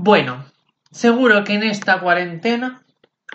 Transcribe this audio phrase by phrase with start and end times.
[0.00, 0.44] Bueno,
[0.92, 2.84] seguro que en esta cuarentena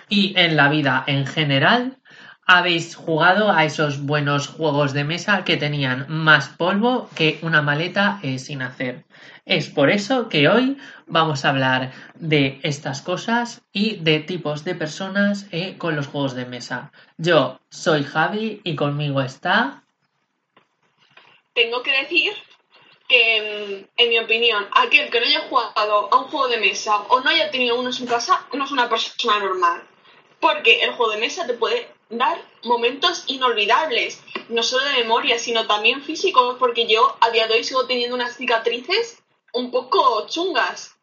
[0.07, 1.97] y en la vida en general
[2.45, 8.21] habéis jugado a esos buenos juegos de mesa que tenían más polvo que una maleta
[8.23, 9.03] eh, sin hacer.
[9.43, 14.75] Es por eso que hoy vamos a hablar de estas cosas y de tipos de
[14.75, 16.93] personas eh, con los juegos de mesa.
[17.17, 19.83] Yo soy Javi y conmigo está...
[21.53, 22.31] Tengo que decir
[23.13, 27.19] que, en mi opinión, aquel que no haya jugado a un juego de mesa o
[27.19, 29.87] no haya tenido uno en su casa no es una persona normal.
[30.39, 35.67] Porque el juego de mesa te puede dar momentos inolvidables, no solo de memoria, sino
[35.67, 39.21] también físicos, porque yo a día de hoy sigo teniendo unas cicatrices
[39.53, 40.95] un poco chungas.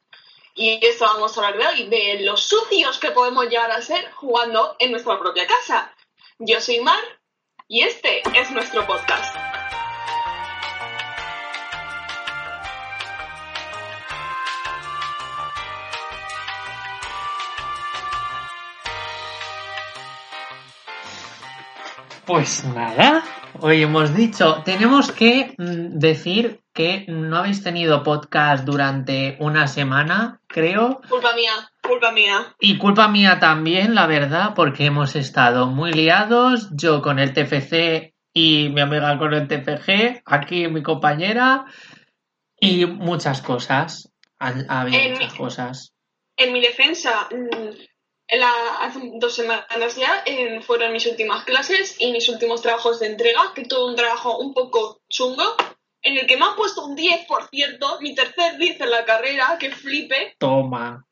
[0.57, 4.11] Y esto vamos a hablar de hoy, de los sucios que podemos llegar a ser
[4.15, 5.95] jugando en nuestra propia casa.
[6.41, 7.03] Yo soy Mar
[7.69, 9.50] y este es nuestro podcast.
[22.31, 23.25] Pues nada,
[23.59, 30.41] hoy hemos dicho, tenemos que mm, decir que no habéis tenido podcast durante una semana,
[30.47, 31.01] creo.
[31.09, 31.51] Culpa mía,
[31.83, 32.55] culpa mía.
[32.61, 38.15] Y culpa mía también, la verdad, porque hemos estado muy liados, yo con el TFC
[38.33, 41.65] y mi amiga con el TFG, aquí mi compañera,
[42.61, 44.09] y muchas cosas.
[44.39, 45.95] Ha, ha habido En- muchas cosas.
[46.37, 47.75] En mi defensa, mm,
[48.39, 53.07] la- hace dos semanas ya eh, fueron mis últimas clases y mis últimos trabajos de
[53.07, 55.57] entrega, que tuve un trabajo un poco chungo,
[56.03, 59.05] en el que me han puesto un 10, por cierto, mi tercer 10 en la
[59.05, 61.05] carrera, que flipe, Toma.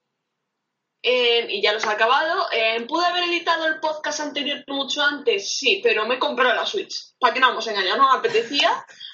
[1.03, 2.47] eh, y ya los he acabado.
[2.53, 5.57] Eh, ¿Pude haber editado el podcast anterior mucho antes?
[5.59, 7.15] Sí, pero me he comprado la Switch.
[7.19, 7.99] ¿Para qué nos vamos a engañar?
[7.99, 8.71] No me apetecía,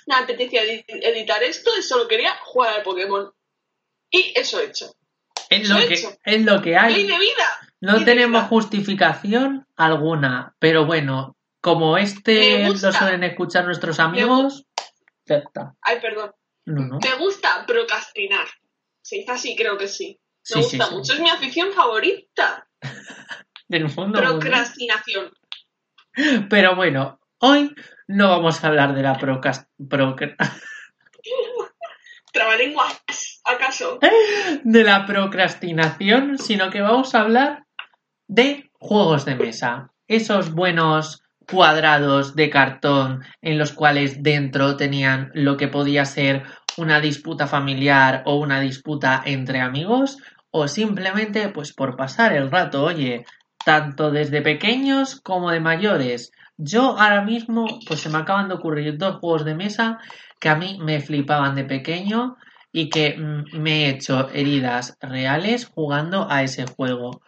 [0.07, 3.33] no me apetecía edi- editar esto y solo quería jugar al Pokémon.
[4.11, 4.95] Y eso he hecho.
[5.51, 6.13] Es lo Lo he que, hecho.
[6.25, 7.07] es lo que ¡Ley hay.
[7.07, 7.59] de vida!
[7.85, 14.67] No tenemos justificación alguna, pero bueno, como este lo suelen escuchar nuestros amigos,
[15.27, 15.75] ya está.
[15.83, 16.33] Ay, perdón.
[16.67, 16.99] No, no.
[16.99, 18.47] Me gusta procrastinar.
[19.03, 20.19] Se dice así, creo que sí.
[20.55, 20.95] Me sí, gusta sí.
[20.95, 22.67] mucho, es mi afición favorita.
[23.69, 24.19] Del fondo.
[24.21, 25.31] Procrastinación.
[26.49, 27.75] Pero bueno, hoy
[28.07, 30.37] no vamos a hablar de la procas- procra-
[32.33, 33.99] Trabalenguas, ¿acaso?
[34.65, 37.64] de la procrastinación, sino que vamos a hablar
[38.35, 39.93] de juegos de mesa.
[40.09, 46.43] Esos buenos cuadrados de cartón en los cuales dentro tenían lo que podía ser
[46.77, 50.19] una disputa familiar o una disputa entre amigos
[50.51, 53.25] o simplemente pues por pasar el rato, oye,
[53.65, 56.33] tanto desde pequeños como de mayores.
[56.57, 59.99] Yo ahora mismo pues se me acaban de ocurrir dos juegos de mesa
[60.41, 62.37] que a mí me flipaban de pequeño
[62.73, 67.23] y que mm, me he hecho heridas reales jugando a ese juego.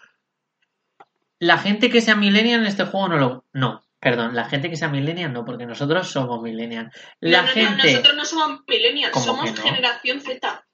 [1.38, 3.44] La gente que sea millennial en este juego no lo...
[3.52, 6.90] No, perdón, la gente que sea millennial no, porque nosotros somos millennial.
[7.20, 7.92] La no, no, no, gente...
[7.92, 9.62] nosotros no somos millennials, ¿Cómo somos no?
[9.62, 10.66] generación Z.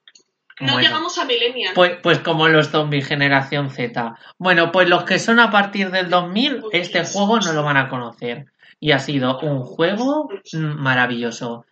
[0.59, 0.87] No Bueno.
[0.87, 1.73] llegamos a millennials.
[1.73, 4.17] Pues, pues como los zombies generación Z.
[4.37, 7.89] Bueno, pues los que son a partir del 2000, este juego no lo van a
[7.89, 8.45] conocer.
[8.79, 11.65] Y ha sido un juego maravilloso.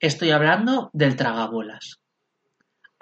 [0.00, 2.00] Estoy hablando del tragabolas.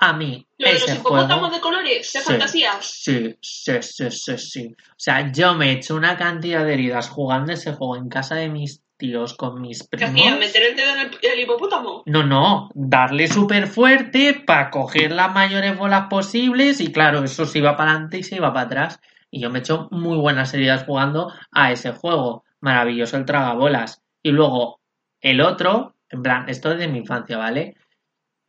[0.04, 2.26] A mí, Lo de los hipopótamos de colores, de Sí.
[2.26, 2.84] fantasías.
[2.84, 4.74] Sí, sí, sí, sí, sí.
[4.90, 8.34] O sea, yo me he hecho una cantidad de heridas jugando ese juego en casa
[8.34, 10.10] de mis tíos con mis ¿Qué primos.
[10.14, 10.38] hacían?
[10.40, 12.02] ¿Meter el dedo en el, el hipopótamo?
[12.06, 17.58] No, no, darle súper fuerte para coger las mayores bolas posibles y claro, eso se
[17.58, 19.00] iba para adelante y se iba para atrás.
[19.30, 22.44] Y yo me he hecho muy buenas heridas jugando a ese juego.
[22.60, 24.02] Maravilloso el tragabolas.
[24.20, 24.80] Y luego
[25.20, 27.76] el otro, en plan, esto es de mi infancia, ¿vale?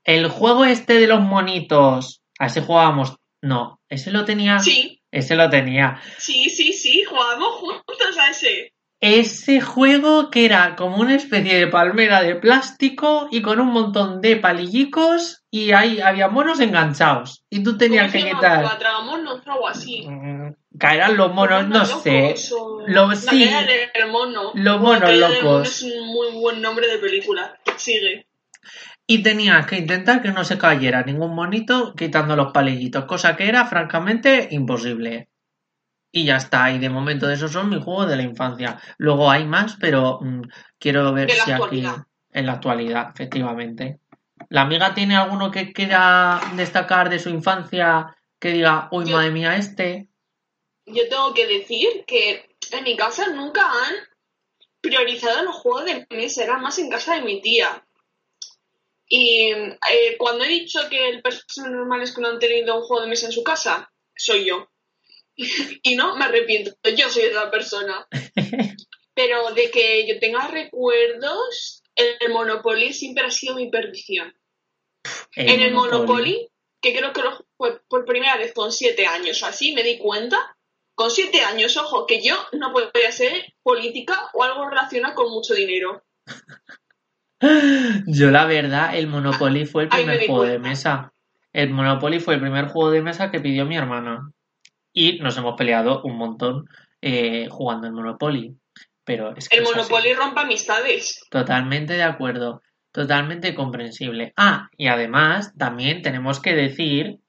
[0.03, 3.15] El juego este de los monitos, a ese jugábamos.
[3.41, 4.59] No, ese lo tenía.
[4.59, 5.99] Sí, Ese lo tenía.
[6.17, 8.73] sí, sí, sí, jugamos juntos a ese.
[9.01, 14.21] Ese juego que era como una especie de palmera de plástico y con un montón
[14.21, 17.43] de palillicos y ahí había monos enganchados.
[17.49, 18.65] Y tú tenías ¿Cómo se que quitar.
[19.45, 20.07] Algo así.
[20.07, 22.21] Mm, Caerán los monos, no sé.
[22.29, 23.49] Locos o- Lo- La sí.
[24.09, 24.51] mono.
[24.55, 25.67] Los monos locos.
[25.67, 27.59] Es un muy buen nombre de película.
[27.75, 28.25] Sigue.
[29.05, 33.47] Y tenías que intentar que no se cayera ningún monito quitando los palillitos, cosa que
[33.47, 35.29] era francamente imposible.
[36.11, 38.79] Y ya está, y de momento de esos son mis juegos de la infancia.
[38.97, 40.41] Luego hay más, pero mm,
[40.79, 41.83] quiero ver si aquí
[42.31, 43.99] en la actualidad, efectivamente.
[44.49, 49.31] ¿La amiga tiene alguno que quiera destacar de su infancia que diga, uy, Yo- madre
[49.31, 50.09] mía, este?
[50.85, 53.95] Yo tengo que decir que en mi casa nunca han
[54.81, 57.85] priorizado los juegos de mesa, era más en casa de mi tía.
[59.07, 63.03] Y eh, cuando he dicho que el personas normales que no han tenido un juego
[63.03, 64.69] de mesa en su casa, soy yo.
[65.35, 68.07] y no me arrepiento, yo soy esa persona.
[69.15, 74.33] Pero de que yo tenga recuerdos, el Monopoly siempre ha sido mi perdición.
[75.35, 76.49] en el Monopoly,
[76.81, 79.99] que creo que lo jugué por primera vez con siete años o así, me di
[79.99, 80.57] cuenta,
[80.95, 85.53] con siete años, ojo, que yo no podía ser política o algo relacionado con mucho
[85.53, 86.03] dinero.
[88.07, 91.13] Yo la verdad, el Monopoly fue el primer juego de mesa.
[91.51, 94.31] El Monopoly fue el primer juego de mesa que pidió mi hermana.
[94.91, 96.65] Y nos hemos peleado un montón
[97.01, 98.55] eh, jugando el Monopoly.
[99.03, 99.77] Pero es que El es así.
[99.77, 101.21] Monopoly rompe amistades.
[101.29, 102.61] Totalmente de acuerdo.
[102.91, 104.33] Totalmente comprensible.
[104.37, 107.19] Ah, y además también tenemos que decir,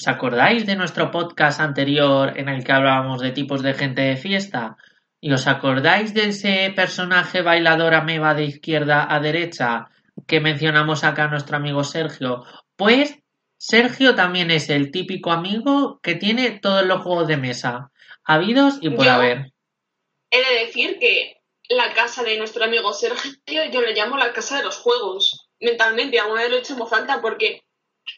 [0.00, 4.16] ¿os acordáis de nuestro podcast anterior en el que hablábamos de tipos de gente de
[4.16, 4.76] fiesta?
[5.20, 9.88] ¿Y os acordáis de ese personaje bailador ameba de izquierda a derecha
[10.26, 12.44] que mencionamos acá a nuestro amigo Sergio?
[12.76, 13.18] Pues
[13.58, 17.90] Sergio también es el típico amigo que tiene todos los juegos de mesa,
[18.24, 19.52] habidos y por Yo- haber.
[20.30, 21.36] He de decir que
[21.68, 23.34] la casa de nuestro amigo Sergio,
[23.70, 25.48] yo le llamo la casa de los juegos.
[25.60, 27.62] Mentalmente, alguna vez lo he hecho en voz falta porque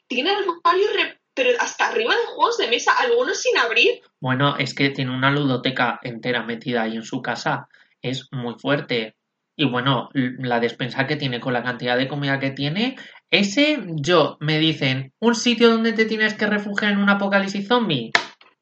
[0.07, 0.91] tiene armarios
[1.35, 4.01] pero hasta arriba de juegos de mesa, algunos sin abrir.
[4.21, 7.69] Bueno, es que tiene una ludoteca entera metida ahí en su casa.
[8.03, 9.17] Es muy fuerte.
[9.57, 12.97] Y bueno, la despensa que tiene con la cantidad de comida que tiene.
[13.31, 18.11] Ese, yo, me dicen, un sitio donde te tienes que refugiar en un apocalipsis zombie.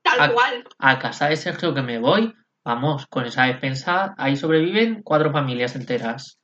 [0.02, 0.31] Tal Ah.
[0.32, 0.64] cual.
[0.78, 2.34] A casa de Sergio que me voy.
[2.64, 6.38] Vamos, con esa despensa, ahí sobreviven cuatro familias enteras.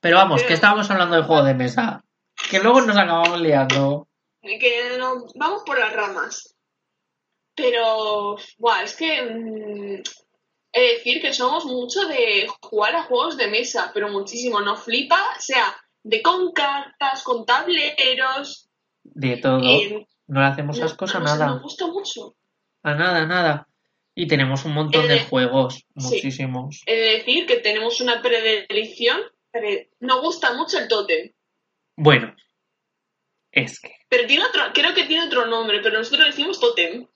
[0.00, 2.02] Pero vamos, Pero- que estábamos hablando de juego de mesa.
[2.50, 4.07] Que luego nos acabamos liando.
[4.58, 6.54] Que nos vamos por las ramas.
[7.54, 10.02] Pero, buah, es que mm,
[10.72, 14.60] he de decir que somos mucho de jugar a juegos de mesa, pero muchísimo.
[14.60, 18.68] Nos flipa, sea de con cartas, con tableros.
[19.02, 19.60] De todo.
[19.64, 21.46] eh, No le hacemos no- ascos a no sé, nada.
[21.46, 22.36] Nos gusta mucho.
[22.84, 23.68] A nada, a nada.
[24.14, 25.74] Y tenemos un montón Eh, de juegos.
[25.74, 25.84] sí.
[25.94, 26.82] Muchísimos.
[26.86, 29.20] He de decir que tenemos una predilección.
[29.50, 31.32] pre- Nos gusta mucho el tótem.
[31.96, 32.36] Bueno,
[33.50, 37.06] es que Pero tiene otro, creo que tiene otro nombre, pero nosotros decimos tótem.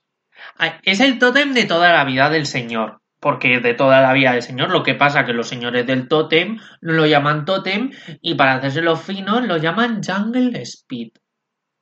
[0.57, 3.01] ay, es el tótem de toda la vida del señor.
[3.21, 4.71] Porque es de toda la vida del señor.
[4.71, 8.83] Lo que pasa que los señores del tótem no lo llaman tótem y para hacerse
[8.83, 11.11] los finos lo llaman Jungle Speed.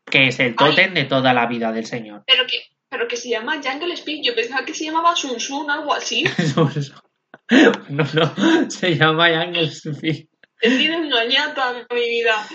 [0.04, 2.24] Que es el tótem de toda la vida del señor.
[2.26, 2.58] Pero que,
[2.90, 4.20] pero que se llama Jungle Speed.
[4.22, 6.24] Yo pensaba que se llamaba Sun Sun, algo así.
[7.88, 10.26] no, no, se llama Jungle Speed.
[10.60, 12.46] He sido engañada toda mi vida.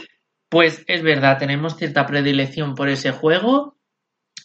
[0.56, 3.78] Pues es verdad, tenemos cierta predilección por ese juego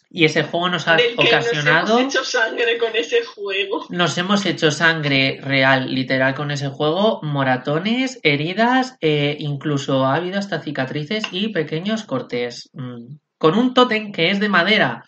[0.09, 1.87] y ese juego nos ha Del que ocasionado...
[1.87, 3.85] nos hemos hecho sangre con ese juego.
[3.87, 10.37] Nos hemos hecho sangre real, literal, con ese juego, moratones, heridas, e incluso ha habido
[10.37, 12.69] hasta cicatrices y pequeños cortes.
[12.73, 13.15] Mm.
[13.37, 15.05] Con un tótem que es de madera.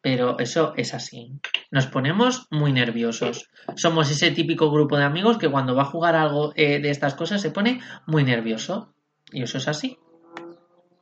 [0.00, 1.40] Pero eso es así.
[1.72, 3.50] Nos ponemos muy nerviosos.
[3.74, 7.14] Somos ese típico grupo de amigos que cuando va a jugar algo eh, de estas
[7.14, 8.93] cosas se pone muy nervioso.
[9.34, 9.98] Y eso es así.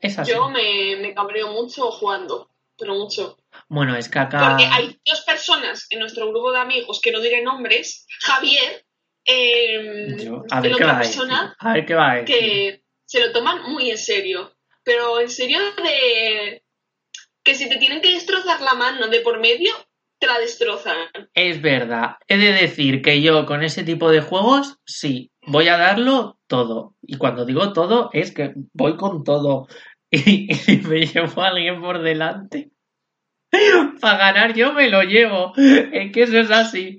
[0.00, 0.32] Es así.
[0.32, 2.48] Yo me, me cabreo mucho jugando,
[2.78, 3.36] pero mucho.
[3.68, 4.48] Bueno, es que acá...
[4.48, 8.84] Porque hay dos personas en nuestro grupo de amigos, que no diré nombres, Javier,
[9.24, 12.26] eh, Yo- a ver otra persona, A ver qué va a decir.
[12.36, 14.52] que se lo toman muy en serio.
[14.84, 16.64] Pero en serio de
[17.44, 19.72] que si te tienen que destrozar la mano de por medio,
[20.18, 20.96] te la destrozan.
[21.34, 22.16] Es verdad.
[22.28, 26.94] He de decir que yo con ese tipo de juegos, sí, voy a darlo todo.
[27.02, 29.66] Y cuando digo todo, es que voy con todo.
[30.14, 30.46] Y,
[30.86, 32.70] me llevo a alguien por delante.
[34.00, 35.54] Para ganar yo me lo llevo.
[35.56, 36.98] Es que eso es así.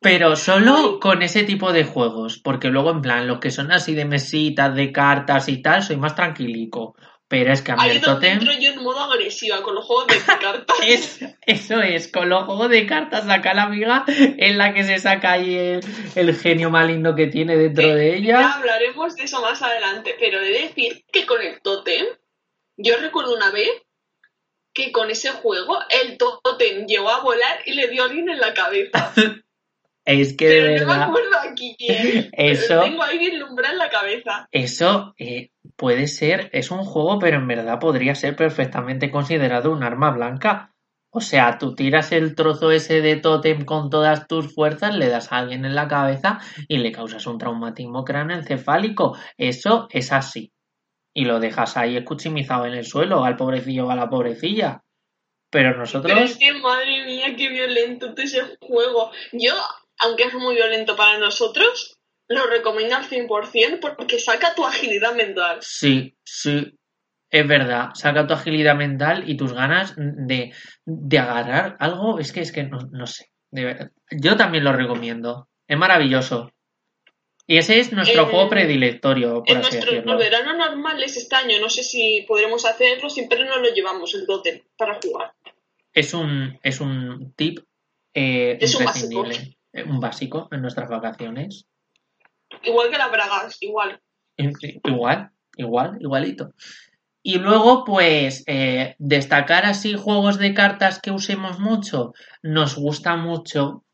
[0.00, 2.38] Pero solo con ese tipo de juegos.
[2.38, 5.96] Porque luego, en plan, los que son así de mesitas, de cartas y tal, soy
[5.96, 6.94] más tranquilico.
[7.38, 8.32] Pero es que a mí Ahí el tótem...
[8.38, 10.76] entro yo en modo agresiva con los juegos de cartas.
[10.86, 14.98] Es, eso es, con los juegos de cartas saca la amiga en la que se
[14.98, 15.80] saca ahí el,
[16.14, 18.52] el genio maligno que tiene dentro de Ya ella.
[18.54, 22.06] hablaremos de eso más adelante, pero he de decir que con el tótem,
[22.76, 23.68] yo recuerdo una vez
[24.72, 28.40] que con ese juego el tótem llegó a volar y le dio a alguien en
[28.40, 29.12] la cabeza.
[30.06, 32.28] Es que de Pero no me verdad, acuerdo a quién.
[32.32, 34.46] Eso- Pero tengo ahí en la cabeza.
[34.52, 39.82] eso, eh, puede ser, es un juego, pero en verdad podría ser perfectamente considerado un
[39.82, 40.74] arma blanca.
[41.10, 45.30] O sea, tú tiras el trozo ese de tótem con todas tus fuerzas, le das
[45.30, 49.16] a alguien en la cabeza y le causas un traumatismo cráneoencefálico.
[49.38, 50.52] Eso es así.
[51.14, 54.82] Y lo dejas ahí escuchimizado en el suelo, al pobrecillo o a la pobrecilla.
[55.50, 56.12] Pero nosotros.
[56.12, 59.12] Pero es que, madre mía, qué violento es ese juego.
[59.30, 59.54] Yo,
[60.00, 61.96] aunque es muy violento para nosotros,
[62.28, 65.58] lo recomiendo al 100% porque saca tu agilidad mental.
[65.60, 66.78] Sí, sí.
[67.30, 70.52] Es verdad, saca tu agilidad mental y tus ganas de,
[70.84, 72.18] de agarrar algo.
[72.18, 73.30] Es que es que no, no sé.
[73.50, 73.90] De.
[74.10, 75.48] Yo también lo recomiendo.
[75.66, 76.50] Es maravilloso.
[77.46, 80.16] Y ese es nuestro Eh, juego predilectorio, por En así nuestros decirlo.
[80.16, 84.62] veranos normales este año, no sé si podremos hacerlo, siempre nos lo llevamos el tótem
[84.78, 85.32] para jugar.
[85.92, 87.58] Es un, es un tip
[88.14, 89.56] eh, Es un imprescindible.
[89.72, 91.66] Eh, Un básico en nuestras vacaciones.
[92.64, 94.00] Igual que las bragas, igual.
[94.36, 96.50] Igual, igual, igualito.
[97.22, 102.12] Y luego, pues, eh, destacar así juegos de cartas que usemos mucho.
[102.42, 103.84] Nos gusta mucho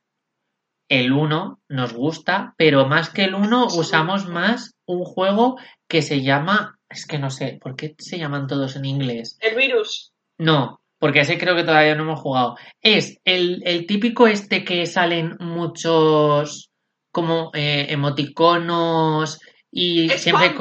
[0.88, 6.22] el 1, nos gusta, pero más que el 1 usamos más un juego que se
[6.22, 9.38] llama, es que no sé, ¿por qué se llaman todos en inglés?
[9.40, 10.12] El virus.
[10.36, 12.56] No, porque ese creo que todavía no hemos jugado.
[12.82, 16.69] Es el, el típico este que salen muchos
[17.10, 19.40] como eh, emoticonos
[19.70, 20.18] y Spam.
[20.18, 20.54] siempre...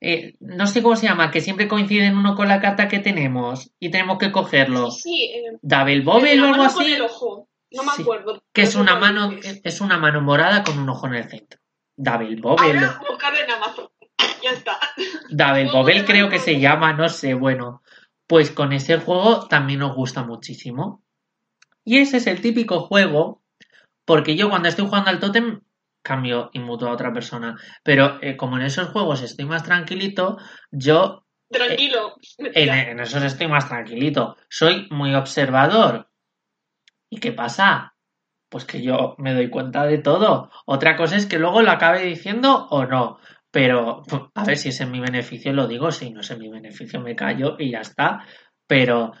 [0.00, 3.70] eh, no sé cómo se llama, que siempre coinciden uno con la carta que tenemos
[3.78, 4.90] y tenemos que cogerlo.
[4.90, 6.92] Sí, eh, Double Bobble o algo con así.
[6.92, 7.48] el ojo.
[7.70, 8.42] No me Sí, acuerdo.
[8.52, 9.60] Que es una mano, es.
[9.64, 11.58] es una mano morada con un ojo en el centro.
[11.96, 12.78] Double Bobble.
[12.78, 13.88] Ahora en Amazon.
[14.42, 14.78] Ya está.
[15.30, 17.82] Double Bobble creo que se llama, no sé, bueno.
[18.26, 21.02] Pues con ese juego también nos gusta muchísimo.
[21.84, 23.42] Y ese es el típico juego,
[24.04, 25.60] porque yo cuando estoy jugando al tótem
[26.02, 27.56] cambio y muto a otra persona.
[27.82, 30.38] Pero eh, como en esos juegos estoy más tranquilito,
[30.70, 32.16] yo Tranquilo.
[32.38, 32.90] en, mentira.
[32.90, 34.36] en esos estoy más tranquilito.
[34.48, 36.08] Soy muy observador.
[37.10, 37.94] ¿Y qué pasa?
[38.48, 40.50] Pues que yo me doy cuenta de todo.
[40.66, 43.18] Otra cosa es que luego lo acabe diciendo o no.
[43.50, 44.02] Pero
[44.34, 45.90] a ver si es en mi beneficio, lo digo.
[45.92, 48.24] Si no es en mi beneficio, me callo y ya está.
[48.66, 49.12] Pero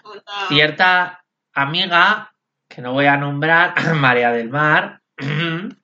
[0.48, 2.34] cierta amiga,
[2.66, 5.02] que no voy a nombrar, María del Mar,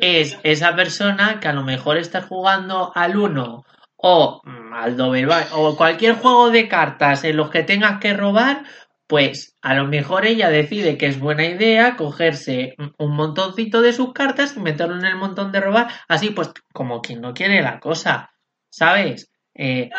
[0.00, 3.64] es esa persona que a lo mejor está jugando al 1
[3.96, 8.64] o al Bubble, o cualquier juego de cartas en los que tengas que robar,
[9.08, 14.12] pues a lo mejor ella decide que es buena idea cogerse un montoncito de sus
[14.12, 17.80] cartas y meterlo en el montón de robar, así pues como quien no quiere la
[17.80, 18.30] cosa,
[18.70, 19.30] ¿sabes?
[19.54, 19.90] Eh,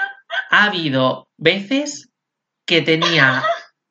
[0.52, 2.10] ha habido veces
[2.66, 3.44] que tenía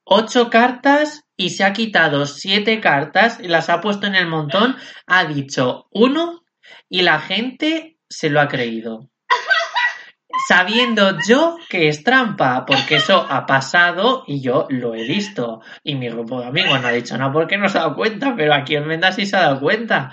[0.04, 4.76] ocho cartas y se ha quitado siete cartas y las ha puesto en el montón,
[5.06, 6.42] ha dicho uno
[6.90, 9.08] y la gente se lo ha creído.
[10.48, 15.60] Sabiendo yo que es trampa, porque eso ha pasado y yo lo he visto.
[15.82, 18.34] Y mi grupo de amigos no ha dicho nada porque no se ha dado cuenta,
[18.36, 20.10] pero aquí Enmenda sí se ha dado cuenta.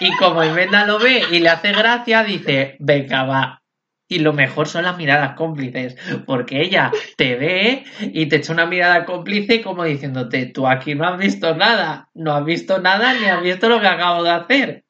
[0.00, 3.62] Y como Enmenda lo ve y le hace gracia, dice, venga, va.
[4.08, 5.96] Y lo mejor son las miradas cómplices,
[6.26, 11.06] porque ella te ve y te echa una mirada cómplice como diciéndote, tú aquí no
[11.06, 14.84] has visto nada, no has visto nada ni has visto lo que acabo de hacer.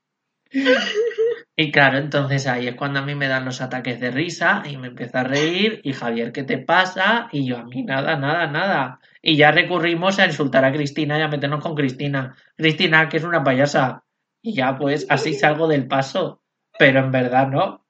[1.59, 4.77] Y claro, entonces ahí es cuando a mí me dan los ataques de risa y
[4.77, 7.29] me empieza a reír y Javier, ¿qué te pasa?
[7.33, 9.01] Y yo a mí nada, nada, nada.
[9.23, 12.37] Y ya recurrimos a insultar a Cristina y a meternos con Cristina.
[12.57, 14.05] Cristina, que es una payasa.
[14.43, 16.43] Y ya pues así salgo del paso.
[16.79, 17.86] Pero en verdad no.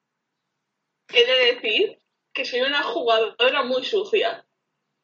[1.13, 1.99] He de decir
[2.33, 4.47] que soy una jugadora muy sucia,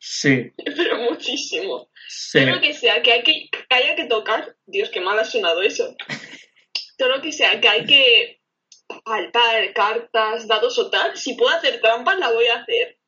[0.05, 1.89] Sí, pero muchísimo.
[2.09, 2.41] sí.
[2.41, 5.25] Todo lo que sea que, hay que, que haya que tocar, Dios, qué mal ha
[5.25, 5.95] sonado eso.
[6.99, 8.43] Todo lo que sea que hay que
[9.05, 12.99] palpar, cartas, dados o tal, si puedo hacer trampas, la voy a hacer.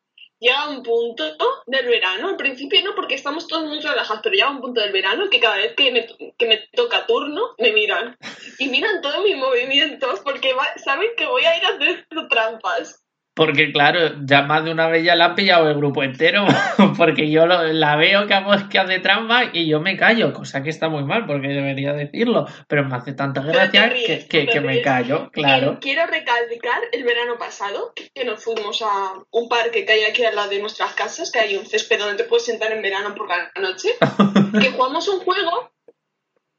[0.44, 1.24] Llega un punto
[1.66, 4.92] del verano, al principio no, porque estamos todos muy relajados, pero llega un punto del
[4.92, 8.14] verano que cada vez que me, que me toca turno, me miran.
[8.58, 13.03] Y miran todos mis movimientos porque va- saben que voy a ir haciendo trampas.
[13.36, 16.46] Porque claro, ya más de una vez ya la ha pillado el grupo entero,
[16.96, 20.62] porque yo lo- la veo que, hago- que hace trampa y yo me callo, cosa
[20.62, 24.46] que está muy mal porque debería decirlo, pero me hace tanta gracia ríes, que, que-
[24.46, 25.78] te que me callo, claro.
[25.80, 30.36] Quiero recalcar el verano pasado que nos fuimos a un parque que hay aquí al
[30.36, 33.28] lado de nuestras casas, que hay un césped donde te puedes sentar en verano por
[33.28, 33.88] la noche,
[34.60, 35.72] que jugamos un juego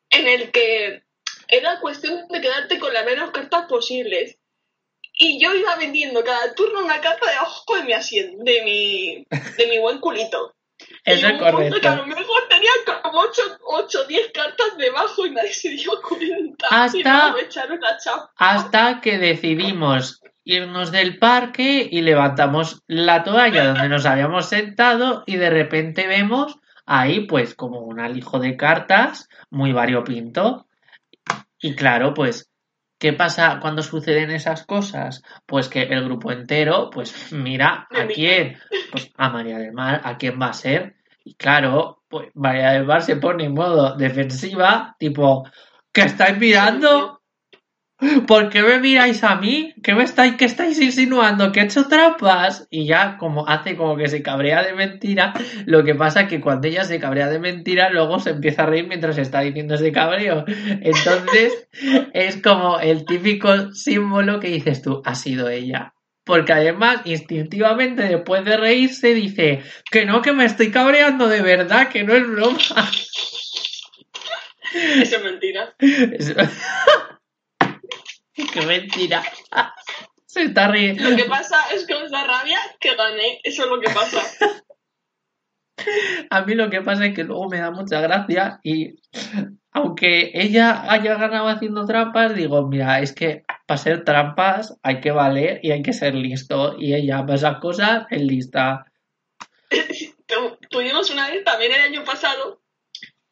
[0.09, 1.03] en el que
[1.47, 4.37] era cuestión de quedarte con las menos cartas posibles.
[5.17, 9.25] Y yo iba vendiendo cada turno una carta debajo de mi asiento, de mi,
[9.57, 10.53] de mi buen culito.
[11.05, 11.95] Eso y es punto que a correcto.
[11.95, 12.69] lo mejor tenía
[13.03, 16.67] como 8 o 10 cartas debajo y nadie se dio cuenta.
[16.69, 18.31] Hasta- me echaron la chapa.
[18.35, 25.37] Hasta que decidimos irnos del parque y levantamos la toalla donde nos habíamos sentado y
[25.37, 30.67] de repente vemos ahí pues como un alijo de cartas muy variopinto.
[31.59, 32.51] Y claro, pues,
[32.97, 35.23] ¿qué pasa cuando suceden esas cosas?
[35.45, 38.57] Pues que el grupo entero, pues mira a quién,
[38.91, 40.95] pues a María del Mar, a quién va a ser.
[41.23, 45.47] Y claro, pues María del Mar se pone en modo defensiva, tipo,
[45.91, 47.21] ¿qué estáis mirando?
[48.27, 49.73] ¿Por qué me miráis a mí?
[49.83, 51.51] ¿Qué me estáis, qué estáis insinuando?
[51.51, 52.67] ¿Que he hecho trampas?
[52.69, 55.33] Y ya como hace como que se cabrea de mentira,
[55.65, 58.67] lo que pasa es que cuando ella se cabrea de mentira, luego se empieza a
[58.67, 60.45] reír mientras está diciendo ese cabreo.
[60.47, 61.67] Entonces,
[62.13, 65.93] es como el típico símbolo que dices tú, ha sido ella.
[66.23, 71.89] Porque además, instintivamente, después de reírse, dice que no, que me estoy cabreando de verdad,
[71.89, 72.57] que no es broma.
[74.73, 75.75] Eso es mentira.
[78.53, 79.23] Qué mentira.
[80.25, 81.09] Se está riendo.
[81.09, 83.39] Lo que pasa es que os da rabia que gané.
[83.43, 84.21] Eso es lo que pasa.
[86.29, 88.95] A mí lo que pasa es que luego me da mucha gracia y
[89.71, 95.11] aunque ella haya ganado haciendo trampas, digo, mira, es que para ser trampas hay que
[95.11, 96.75] valer y hay que ser listo.
[96.79, 98.85] Y ella para esas cosas es lista.
[99.69, 102.61] Tu- Tuvimos una vez también el año pasado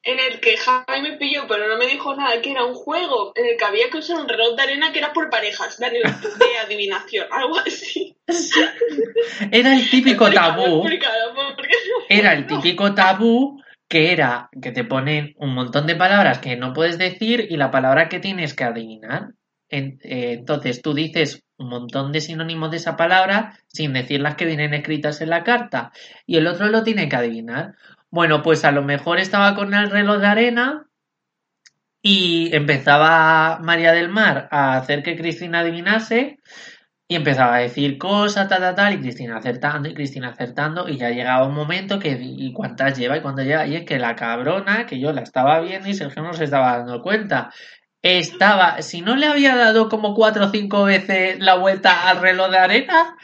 [0.03, 3.31] en el que Javi me pilló, pero no me dijo nada, que era un juego
[3.35, 5.89] en el que había que usar un reloj de arena que era por parejas, de,
[5.89, 8.17] de adivinación, algo así.
[9.51, 10.85] Era el típico tabú.
[12.09, 16.73] Era el típico tabú que era que te ponen un montón de palabras que no
[16.73, 19.33] puedes decir y la palabra que tienes que adivinar.
[19.69, 24.45] Eh, entonces tú dices un montón de sinónimos de esa palabra sin decir las que
[24.45, 25.91] vienen escritas en la carta
[26.25, 27.75] y el otro lo tiene que adivinar.
[28.13, 30.85] Bueno, pues a lo mejor estaba con el reloj de arena
[31.99, 36.37] y empezaba María del Mar a hacer que Cristina adivinase
[37.07, 40.97] y empezaba a decir cosas, tal, tal, tal, y Cristina acertando, y Cristina acertando, y
[40.97, 43.17] ya llegaba un momento que, ¿y cuántas lleva?
[43.17, 46.21] Y cuando lleva, y es que la cabrona, que yo la estaba viendo y Sergio
[46.21, 47.49] no se estaba dando cuenta,
[48.03, 52.51] estaba, si no le había dado como cuatro o cinco veces la vuelta al reloj
[52.51, 53.17] de arena,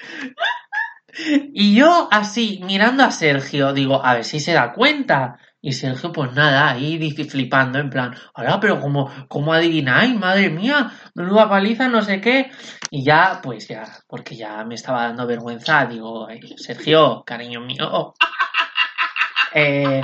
[1.54, 5.38] y yo así, mirando a Sergio, digo, a ver si se da cuenta.
[5.62, 10.15] Y Sergio, pues nada, ahí dice, flipando, en plan, ahora, pero ¿cómo, cómo adivináis?
[10.15, 12.50] Madre mía, menuda paliza, no sé qué.
[12.91, 18.13] Y ya, pues ya, porque ya me estaba dando vergüenza, digo, "Ay, Sergio, cariño mío,
[19.54, 20.02] eh,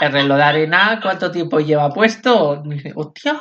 [0.00, 2.62] el reloj de arena, ¿cuánto tiempo lleva puesto?
[2.64, 3.40] Y dice, hostia,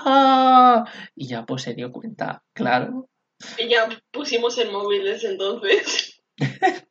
[1.15, 3.09] y ya pues se dio cuenta, claro,
[3.57, 6.21] Y ya pusimos el móvil desde entonces.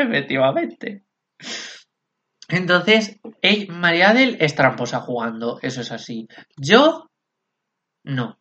[0.00, 1.04] efectivamente.
[2.48, 6.26] Entonces, ey, María del es tramposa jugando, eso es así.
[6.56, 7.08] Yo,
[8.04, 8.38] no.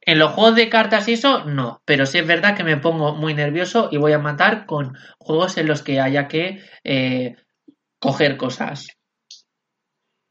[0.00, 1.82] En los juegos de cartas y eso, no.
[1.84, 5.58] Pero sí es verdad que me pongo muy nervioso y voy a matar con juegos
[5.58, 7.36] en los que haya que eh,
[7.98, 8.86] coger cosas.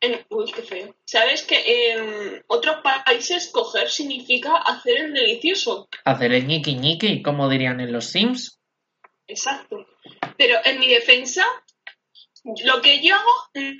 [0.02, 0.96] En- Uy, qué feo.
[1.06, 5.90] ¿Sabes que en otros países coger significa hacer el delicioso?
[6.06, 8.57] Hacer el ñiqui ñiqui, como dirían en los Sims.
[9.28, 9.86] Exacto.
[10.38, 11.46] Pero en mi defensa,
[12.64, 13.32] lo que yo hago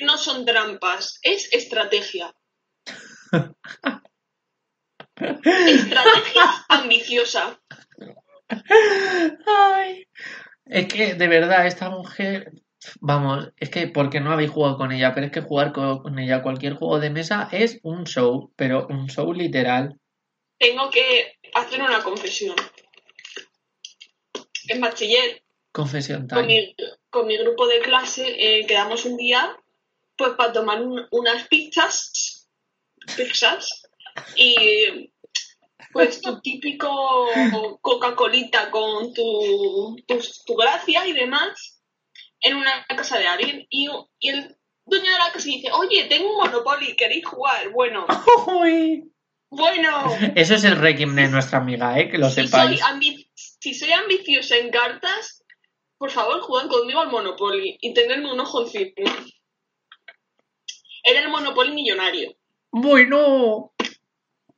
[0.02, 2.34] no son trampas, es estrategia.
[5.16, 7.60] Estrategia ambiciosa.
[9.46, 10.08] Ay.
[10.66, 12.52] Es que, de verdad, esta mujer.
[13.02, 16.20] Vamos, es que porque no habéis jugado con ella, pero es que jugar co- con
[16.20, 20.00] ella cualquier juego de mesa es un show, pero un show literal.
[20.60, 22.56] Tengo que hacer una confesión.
[24.68, 26.76] En bachiller, Confesión con mi,
[27.10, 29.56] con mi grupo de clase, eh, quedamos un día
[30.16, 32.48] pues para tomar un- unas pizzas,
[33.16, 33.84] pizzas,
[34.36, 35.12] y
[35.94, 37.28] pues tu típico
[37.82, 41.82] Coca-Colita con tu, tu, tu gracia y demás
[42.42, 43.88] en una casa de alguien y,
[44.20, 47.70] y el dueño de la casa dice, oye, tengo un Monopoly, ¿queréis jugar?
[47.72, 48.06] Bueno,
[48.48, 49.12] Uy.
[49.50, 50.08] bueno.
[50.36, 52.10] Eso es el requiem de nuestra amiga, ¿eh?
[52.10, 52.82] Que lo Si soy, sepáis.
[52.82, 53.27] ambi-
[53.68, 55.44] si soy ambiciosa en cartas,
[55.98, 58.94] por favor, jugad conmigo al Monopoly y tenedme un ojo encima.
[61.04, 62.34] Era el Monopoly millonario.
[62.72, 63.74] Bueno.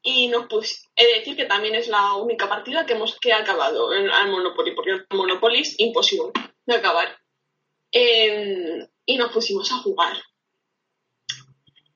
[0.04, 3.34] Y nos pus he de decir que también es la única partida que hemos que
[3.34, 6.32] ha acabado en- al Monopoly, porque el Monopoly es imposible
[6.68, 7.18] de acabar.
[7.92, 10.18] Eh, y nos pusimos a jugar.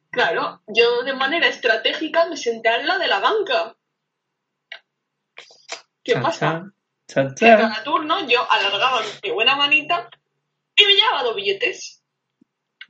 [0.10, 3.78] Claro, yo de manera estratégica me senté al lado de la banca.
[6.04, 6.74] ¿Qué pasa?
[7.08, 7.58] Chan, chan, que chan.
[7.58, 10.10] cada turno yo alargaba mi buena manita
[10.76, 12.04] y me llevaba dos billetes.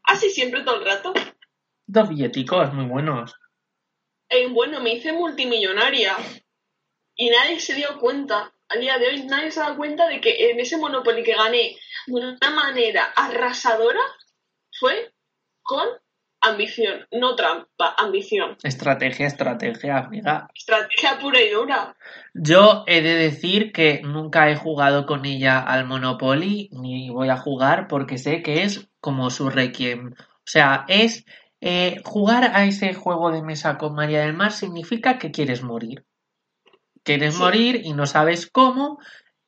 [0.04, 1.14] Así siempre todo el rato.
[1.86, 3.34] Dos billeticos muy buenos.
[4.30, 6.18] Eh, bueno, me hice multimillonaria
[7.16, 10.50] y nadie se dio cuenta a día de hoy nadie se da cuenta de que
[10.50, 14.02] en ese Monopoly que gané de una manera arrasadora
[14.80, 15.14] fue
[15.62, 15.88] con
[16.44, 18.58] ambición, no trampa, ambición.
[18.64, 20.48] Estrategia, estrategia, amiga.
[20.54, 21.96] Estrategia pura y dura.
[22.34, 27.38] Yo he de decir que nunca he jugado con ella al Monopoly, ni voy a
[27.38, 30.14] jugar porque sé que es como su requiem.
[30.14, 31.26] O sea, es
[31.62, 36.06] eh, jugar a ese juego de mesa con María del Mar significa que quieres morir.
[37.04, 37.40] Quieres Sí.
[37.40, 39.00] morir y no sabes cómo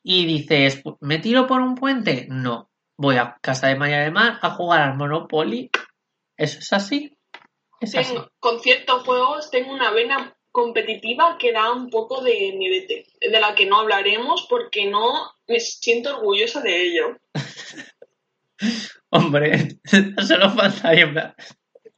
[0.02, 2.26] y dices, ¿me tiro por un puente?
[2.30, 2.70] No.
[2.98, 5.70] Voy a casa de María del Mar a jugar al Monopoly.
[6.36, 7.16] Eso es así.
[7.80, 8.12] Es así.
[8.14, 13.40] Tengo- con ciertos juegos tengo una vena competitiva que da un poco de miedete, de
[13.40, 17.18] la que no hablaremos porque no me siento orgullosa de ello.
[19.10, 19.78] Hombre,
[20.26, 21.34] solo faltaría.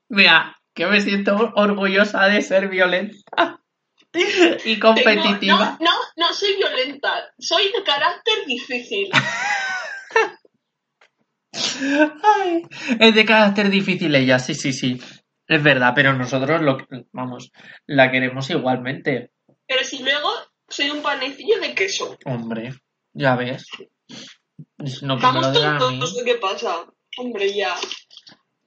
[0.08, 3.16] Mira, que me siento orgullosa de ser violenta
[4.12, 4.24] y
[4.80, 5.76] Tengo- competitiva.
[5.80, 9.08] no, no, no soy violenta, soy de carácter difícil.
[12.22, 12.62] Ay,
[12.98, 15.00] es de carácter difícil ella, sí, sí, sí.
[15.46, 16.78] Es verdad, pero nosotros lo
[17.12, 17.50] vamos,
[17.86, 19.32] la queremos igualmente.
[19.66, 20.28] Pero si luego
[20.68, 22.16] soy un panecillo de queso.
[22.26, 22.74] Hombre,
[23.14, 23.66] ya ves.
[25.02, 25.54] No Vamos mí.
[25.78, 26.86] todos, ¿qué pasa?
[27.16, 27.74] Hombre, ya.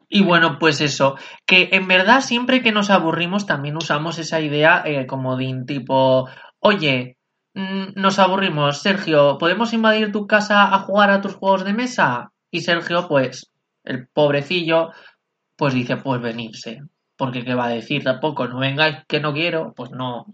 [0.09, 4.83] Y bueno, pues eso, que en verdad siempre que nos aburrimos también usamos esa idea
[4.85, 6.27] eh, como de tipo,
[6.59, 7.17] oye,
[7.53, 12.33] mm, nos aburrimos, Sergio, ¿podemos invadir tu casa a jugar a tus juegos de mesa?
[12.51, 13.49] Y Sergio, pues,
[13.83, 14.91] el pobrecillo,
[15.55, 16.81] pues dice, pues venirse.
[17.15, 20.25] Porque qué va a decir tampoco, no vengáis que no quiero, pues no.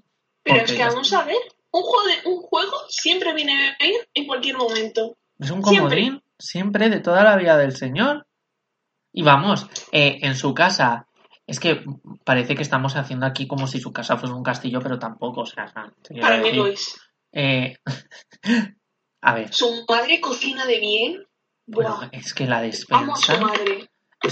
[0.44, 1.36] Pero es que vamos a ver,
[1.72, 5.18] un juego, de, un juego siempre viene bien en cualquier momento.
[5.38, 8.26] Es un comodín, siempre de toda la vida del señor.
[9.12, 11.08] Y vamos, eh, en su casa,
[11.46, 11.84] es que
[12.24, 15.46] parece que estamos haciendo aquí como si su casa fuese un castillo, pero tampoco, o
[15.46, 15.72] sea,
[16.22, 17.00] Para mí lo es.
[17.32, 17.76] eh,
[19.22, 21.27] a ver, Su madre cocina de bien.
[21.68, 23.90] Bueno, Buah, es que la amo a su despensa, madre.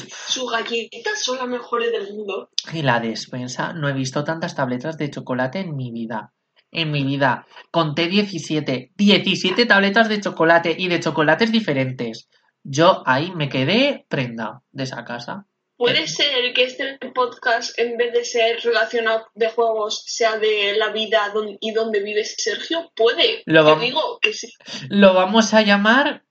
[0.08, 2.50] Sus galletitas son las mejores del mundo.
[2.74, 6.34] y la despensa, no he visto tantas tabletas de chocolate en mi vida.
[6.72, 12.28] En mi vida, conté 17, 17 tabletas de chocolate y de chocolates diferentes.
[12.64, 15.46] Yo ahí me quedé prenda de esa casa.
[15.78, 20.90] ¿Puede ser que este podcast, en vez de ser relacionado de juegos, sea de la
[20.92, 22.92] vida y donde vive Sergio?
[22.96, 23.44] Puede.
[23.46, 24.52] Lo Te digo que sí.
[24.90, 26.24] lo vamos a llamar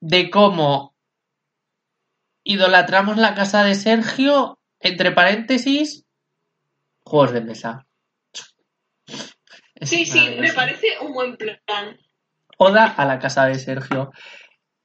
[0.00, 0.94] de cómo
[2.44, 6.04] idolatramos la casa de Sergio, entre paréntesis,
[7.04, 7.86] juegos de mesa.
[9.74, 11.98] Es Sí, sí, me parece un buen plan.
[12.58, 14.12] Oda a la casa de Sergio.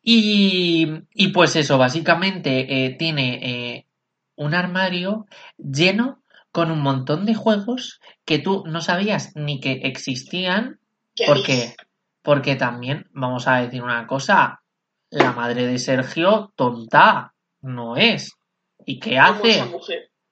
[0.02, 3.88] Y, y pues eso, básicamente eh, tiene eh,
[4.36, 10.80] un armario lleno con un montón de juegos que tú no sabías ni que existían
[11.16, 11.48] ¿Qué ¿Por haréis?
[11.48, 11.76] qué?
[12.22, 14.61] Porque también, vamos a decir una cosa,
[15.12, 18.34] la madre de Sergio tonta no es.
[18.86, 19.64] ¿Y qué hace?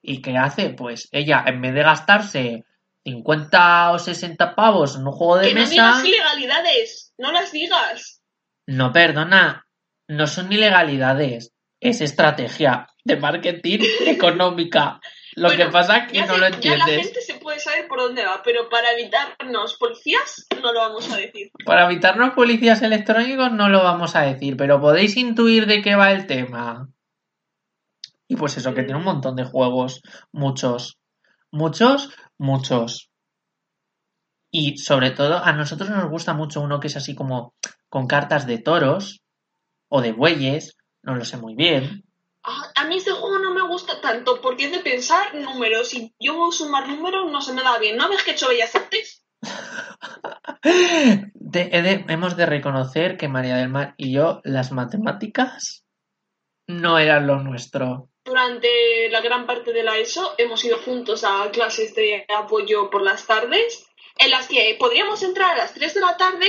[0.01, 0.69] ¿Y qué hace?
[0.71, 2.63] Pues ella, en vez de gastarse
[3.03, 7.51] 50 o 60 pavos en un juego de Que no mesa, digas ilegalidades, no las
[7.51, 8.21] digas.
[8.67, 9.65] no perdona,
[10.07, 14.99] no son ilegalidades, es estrategia de marketing económica.
[15.35, 17.05] Lo Bueno, que pasa es que no se- lo ya la entiendes.
[17.05, 21.17] gente se puede saber por dónde va, pero para evitarnos policías no lo vamos a
[21.17, 21.51] decir.
[21.65, 26.11] Para evitarnos policías electrónicos no lo vamos a decir, pero podéis intuir de qué va
[26.11, 26.87] el tema.
[28.27, 30.99] Y pues eso, que tiene un montón de juegos, muchos,
[31.51, 33.09] muchos, muchos.
[34.51, 37.55] Y sobre todo, a nosotros nos gusta mucho uno que es así como
[37.89, 39.21] con cartas de toros
[39.89, 42.03] o de bueyes, no lo sé muy bien.
[42.43, 46.13] Ah, A mí este juego no me gusta tanto porque es de pensar números y
[46.19, 47.97] yo sumar números no se me da bien.
[47.97, 49.23] ¿No ves que he hecho bellas artes?
[50.63, 55.83] De- he de- hemos de reconocer que María del Mar y yo, las matemáticas
[56.67, 58.09] no eran lo nuestro.
[58.25, 63.01] Durante la gran parte de la ESO hemos ido juntos a clases de apoyo por
[63.01, 66.45] las tardes en las que podríamos entrar a las 3 de la tarde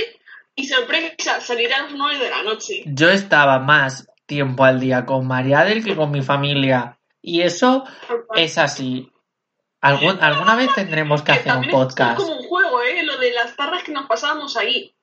[0.53, 2.83] y sorpresa salir a las 9 de la noche.
[2.85, 6.97] Yo estaba más tiempo al día con María del que con mi familia.
[7.21, 7.83] Y eso
[8.33, 9.11] es así.
[9.81, 12.17] Algún- alguna vez tendremos que hacer un también es podcast.
[12.17, 13.03] como un juego, ¿eh?
[13.03, 14.95] Lo de las tardes que nos pasábamos ahí.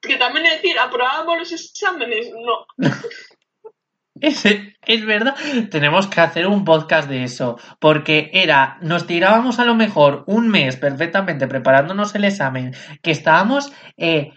[0.00, 2.30] Que también es decir, aprobábamos los exámenes.
[2.32, 2.66] No.
[4.22, 5.34] Es, es verdad,
[5.70, 10.48] tenemos que hacer un podcast de eso, porque era, nos tirábamos a lo mejor un
[10.48, 14.32] mes perfectamente preparándonos el examen, que estábamos eh,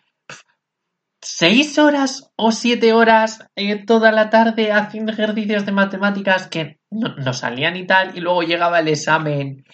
[1.24, 7.16] seis horas o siete horas eh, toda la tarde haciendo ejercicios de matemáticas que no,
[7.16, 9.66] no salían y tal, y luego llegaba el examen.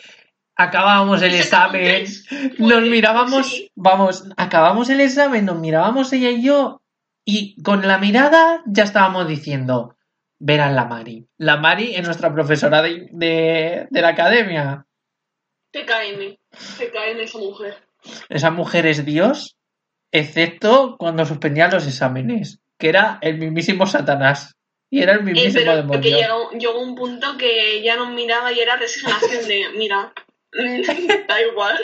[0.55, 2.05] acabábamos el examen,
[2.57, 3.71] nos mirábamos, sí.
[3.75, 6.81] vamos, acabamos el examen, nos mirábamos ella y yo,
[7.25, 9.95] y con la mirada ya estábamos diciendo,
[10.39, 11.27] verán la Mari.
[11.37, 14.85] La Mari es nuestra profesora de, de, de la academia.
[15.71, 16.37] TKM.
[16.77, 17.75] TKM esa mujer.
[18.29, 19.58] Esa mujer es Dios,
[20.11, 24.55] excepto cuando suspendía los exámenes, que era el mismísimo Satanás.
[24.91, 26.01] Y era el Eh, mismísimo pero demonio.
[26.01, 30.11] que llegó, llegó un punto que ya nos miraba y era resignación de, mira,
[31.27, 31.77] da igual.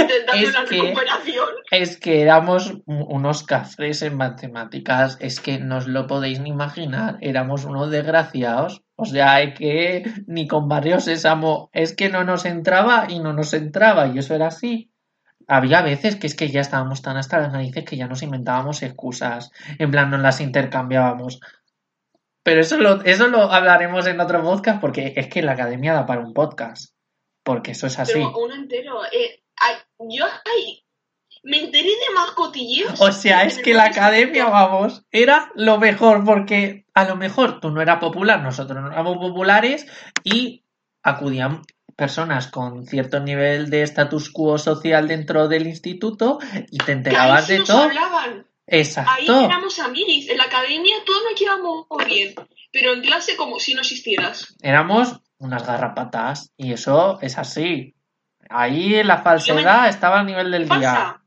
[0.00, 1.48] Intentando Es una que- recuperación.
[1.70, 7.18] Es que éramos unos cafres en matemáticas, es que no os lo podéis ni imaginar,
[7.20, 8.82] éramos unos desgraciados.
[8.96, 13.32] O sea, es que ni con Barrio Sésamo, es que no nos entraba y no
[13.32, 14.90] nos entraba, y eso era así.
[15.48, 18.82] Había veces que es que ya estábamos tan hasta las narices que ya nos inventábamos
[18.82, 21.40] excusas, en plan nos las intercambiábamos.
[22.42, 26.06] Pero eso lo, eso lo hablaremos en otro podcast porque es que la academia da
[26.06, 26.94] para un podcast,
[27.44, 28.14] porque eso es así.
[28.14, 29.04] Pero uno entero.
[29.06, 29.76] Eh, ay,
[30.08, 30.84] yo ay,
[31.42, 33.00] me enteré de más cotilleos.
[33.00, 37.70] O sea, es que la academia, vamos, era lo mejor, porque a lo mejor tú
[37.70, 39.86] no eras popular, nosotros no éramos populares
[40.24, 40.64] y
[41.02, 41.62] acudían
[42.02, 47.46] personas con cierto nivel de status quo social dentro del instituto y te ahí enterabas
[47.46, 47.84] de todo.
[47.84, 48.44] hablaban.
[48.66, 49.44] Ahí Exacto.
[49.44, 50.28] éramos amiguis.
[50.28, 52.34] En la academia todos nos llevamos bien.
[52.72, 54.52] Pero en clase como si no existieras.
[54.60, 57.94] Éramos unas garrapatas y eso es así.
[58.50, 61.22] Ahí la falsedad estaba al nivel del día.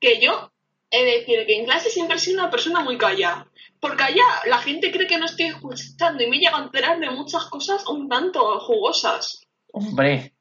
[0.00, 0.50] Que yo
[0.90, 3.46] he de decir que en clase siempre he sido una persona muy callada.
[3.78, 7.10] Porque allá la gente cree que no estoy escuchando y me llega a enterar de
[7.10, 9.41] muchas cosas un tanto jugosas.
[9.72, 10.34] Hombre,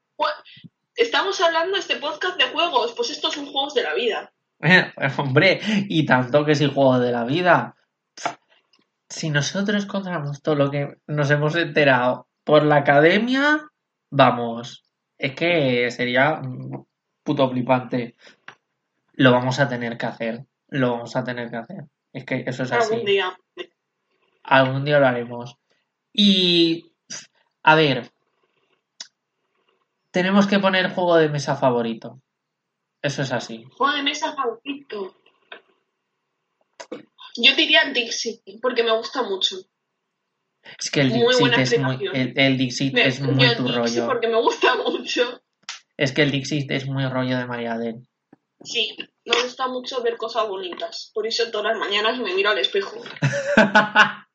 [1.02, 4.32] Estamos hablando de este podcast de juegos, pues estos son juegos de la vida.
[5.18, 7.76] Hombre, y tanto que es el juego de la vida.
[9.10, 13.68] Si nosotros contamos todo lo que nos hemos enterado por la academia,
[14.12, 14.84] vamos,
[15.18, 16.40] es que sería
[17.24, 18.16] puto flipante.
[19.14, 21.86] Lo vamos a tener que hacer, lo vamos a tener que hacer.
[22.14, 22.94] Es que eso es así.
[22.94, 23.38] Algún día.
[24.44, 25.58] Algún día lo haremos.
[26.14, 26.94] Y,
[27.64, 28.12] a ver,
[30.12, 32.22] tenemos que poner juego de mesa favorito.
[33.02, 33.64] Eso es así.
[33.78, 35.16] Juego de mesa favorito.
[37.38, 39.56] Yo diría Dixie, porque me gusta mucho.
[40.80, 43.68] Es que el Muy Dixit es muy, el, el Dixit Me- es muy yo tu
[43.68, 44.06] rollo.
[44.06, 45.42] porque me gusta mucho.
[45.98, 48.08] Es que el Dixit es muy rollo de María Adel.
[48.64, 48.96] Sí,
[49.26, 51.10] me gusta mucho ver cosas bonitas.
[51.16, 53.02] Por eso todas las mañanas me miro al espejo.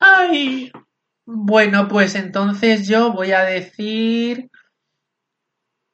[0.00, 0.70] Ay.
[1.24, 4.50] Bueno, pues entonces yo voy a decir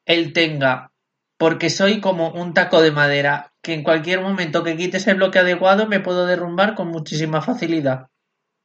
[0.06, 0.90] el tenga,
[1.36, 5.38] porque soy como un taco de madera, que en cualquier momento que quites el bloque
[5.38, 8.06] adecuado me puedo derrumbar con muchísima facilidad.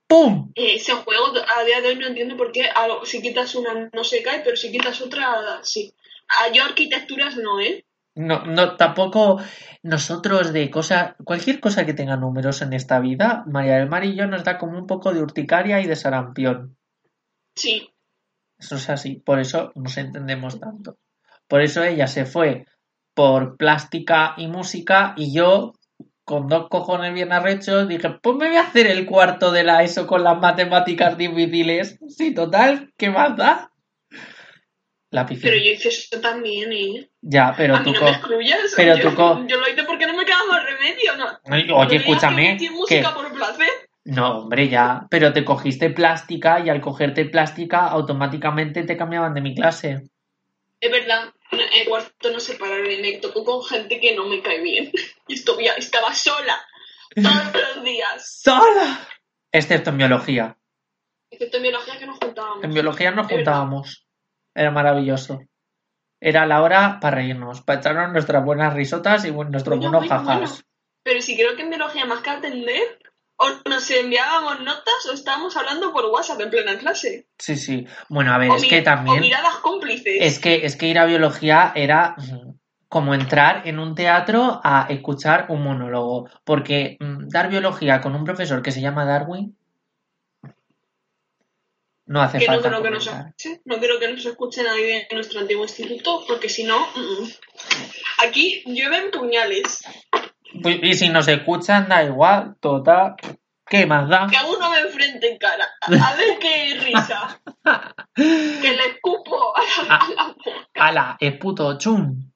[0.07, 0.51] ¡Pum!
[0.55, 2.69] Eh, ese juego a día de hoy no entiendo por qué
[3.03, 5.93] si quitas una no se cae, pero si quitas otra sí.
[6.29, 7.85] Ah, yo arquitecturas no, ¿eh?
[8.15, 9.41] No, no, tampoco
[9.81, 14.15] nosotros de cosas, cualquier cosa que tenga números en esta vida, María del Mar y
[14.15, 16.77] yo nos da como un poco de urticaria y de sarampión.
[17.55, 17.89] Sí.
[18.59, 20.97] Eso es así, por eso nos entendemos tanto.
[21.47, 22.65] Por eso ella se fue
[23.15, 25.73] por plástica y música y yo,
[26.23, 29.83] con dos cojones bien arrechos, dije, pues me voy a hacer el cuarto de la
[29.83, 31.99] ESO con las matemáticas difíciles.
[32.07, 33.72] Sí, total, ¿qué más da?
[35.13, 37.07] La Pero yo hice eso también, ¿eh?
[37.21, 38.73] Ya, pero a mí tú no co- me excluyas.
[38.75, 41.25] pero yo, tú co- yo lo hice porque no me quedaba más remedio, ¿no?
[41.51, 43.67] Oye, No escúchame, que emitir que música por placer.
[44.05, 49.41] No, hombre, ya, pero te cogiste plástica y al cogerte plástica automáticamente te cambiaban de
[49.41, 50.01] mi clase.
[50.79, 54.41] Es verdad, en cuarto no se pararon y me tocó con gente que no me
[54.41, 54.91] cae bien.
[55.27, 56.59] Y estaba sola
[57.15, 58.39] todos los días.
[58.43, 59.07] ¡Sola!
[59.51, 60.57] Excepto en biología.
[61.29, 62.63] Excepto en biología que nos juntábamos.
[62.63, 64.07] En biología nos juntábamos.
[64.55, 65.41] Era maravilloso.
[66.21, 70.25] Era la hora para reírnos, para echarnos nuestras buenas risotas y nuestros Bueno, buenos bueno,
[70.25, 70.49] jajas.
[70.51, 70.63] bueno.
[71.03, 72.99] Pero si creo que en biología más que atender,
[73.35, 77.27] o nos enviábamos notas o estábamos hablando por WhatsApp en plena clase.
[77.37, 77.87] Sí, sí.
[78.07, 79.19] Bueno, a ver, o, es que o también.
[79.19, 80.17] miradas cómplices.
[80.21, 82.51] Es que, es que ir a biología era mm,
[82.87, 86.29] como entrar en un teatro a escuchar un monólogo.
[86.45, 89.57] Porque mm, dar biología con un profesor que se llama Darwin
[92.13, 93.61] no hace que no falta creo que nos escuche.
[93.65, 97.27] No creo que nos escuche nadie en nuestro antiguo instituto, porque si no, mm,
[98.23, 99.83] aquí llueven puñales.
[100.61, 103.15] Pues, Y si nos escuchan, da igual, total.
[103.67, 104.27] ¿Qué más da?
[104.29, 105.67] Que a uno me enfrente en cara.
[105.81, 107.41] A ver qué risa.
[108.15, 110.69] Que le escupo a la, a la boca.
[110.75, 111.17] ¡Hala!
[111.19, 112.31] Es puto chum.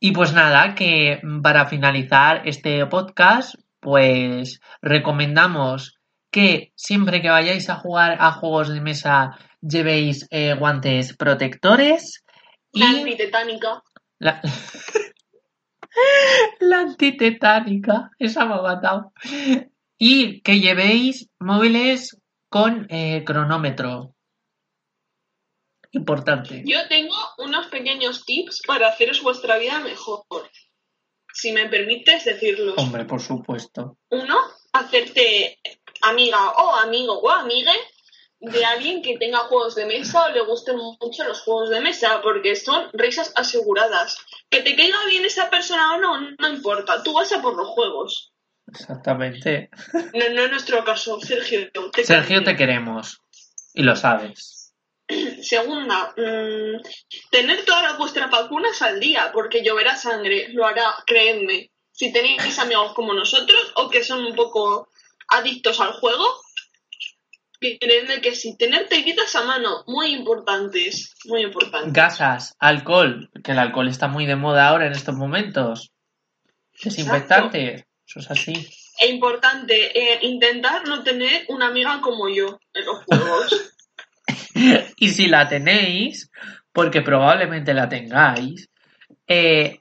[0.00, 5.95] Y pues nada, que para finalizar este podcast, pues recomendamos
[6.36, 12.26] que siempre que vayáis a jugar a juegos de mesa llevéis eh, guantes protectores
[12.70, 13.82] y La antitetánica.
[14.18, 14.42] la...
[16.60, 19.14] la antitetánica, esa me ha matado.
[19.96, 22.20] Y que llevéis móviles
[22.50, 24.14] con eh, cronómetro.
[25.92, 26.64] Importante.
[26.66, 30.26] Yo tengo unos pequeños tips para haceros vuestra vida mejor.
[31.32, 32.74] Si me permites decirlos.
[32.76, 33.96] Hombre, por supuesto.
[34.10, 34.36] Uno,
[34.74, 35.58] hacerte
[36.02, 37.72] amiga o amigo o amigue
[38.40, 42.20] de alguien que tenga juegos de mesa o le gusten mucho los juegos de mesa,
[42.22, 44.18] porque son risas aseguradas.
[44.50, 47.02] Que te caiga bien esa persona o no, no importa.
[47.02, 48.32] Tú vas a por los juegos.
[48.68, 49.70] Exactamente.
[50.12, 51.70] No, no es nuestro caso, Sergio.
[51.92, 53.20] te Sergio, te queremos.
[53.74, 54.74] Y lo sabes.
[55.42, 56.82] Segunda, mm,
[57.30, 61.70] tener todas vuestras vacunas al día, porque lloverá sangre, lo hará, creedme.
[61.92, 64.88] Si tenéis amigos como nosotros o que son un poco
[65.28, 66.24] adictos al juego,
[67.60, 68.56] que sí.
[68.56, 71.92] Tener tequitas a mano, muy importantes, muy importantes.
[71.92, 75.92] Gasas, alcohol, que el alcohol está muy de moda ahora en estos momentos.
[76.82, 78.68] Desinfectante, eso es así.
[78.98, 83.72] E importante, eh, intentar no tener una amiga como yo en los juegos.
[84.96, 86.30] Y si la tenéis,
[86.72, 88.68] porque probablemente la tengáis,
[89.26, 89.80] eh,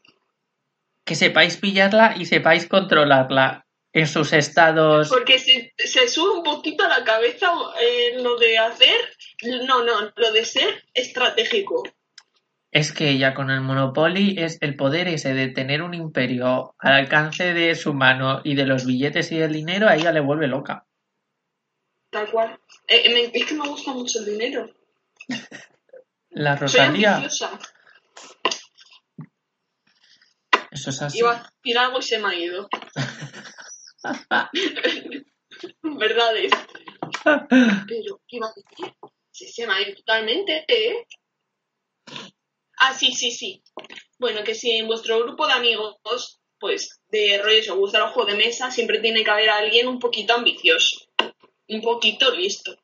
[1.03, 3.64] que sepáis pillarla y sepáis controlarla
[3.95, 5.07] en sus estados.
[5.07, 7.49] Porque se, se sube un poquito a la cabeza
[7.81, 8.95] eh, lo de hacer,
[9.65, 11.81] no, no, lo de ser estratégico.
[12.71, 16.91] Es que ella con el Monopoly es el poder ese de tener un imperio al
[16.93, 20.47] alcance de su mano y de los billetes y del dinero, a ella le vuelve
[20.47, 20.85] loca.
[22.09, 22.59] Tal cual.
[22.89, 24.69] Eh, me- es que me gusta mucho el dinero.
[26.31, 27.57] La Soy Rosalía, ambiciosa.
[30.69, 31.19] eso es así.
[31.19, 32.67] Iba a decir algo y se me ha ido.
[35.83, 36.51] Verdades.
[37.23, 38.93] Pero, ¿qué iba a decir?
[39.31, 41.05] Sí, se me ha ido totalmente, ¿eh?
[42.77, 43.63] Ah, sí, sí, sí.
[44.19, 45.97] Bueno, que si en vuestro grupo de amigos,
[46.59, 49.99] pues, de rollos os gusta el juego de mesa, siempre tiene que haber alguien un
[49.99, 50.97] poquito ambicioso.
[51.67, 52.77] Un poquito listo.